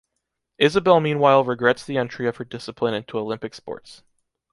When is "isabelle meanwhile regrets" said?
0.57-1.85